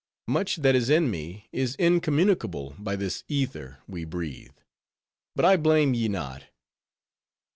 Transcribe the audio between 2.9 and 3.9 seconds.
this ether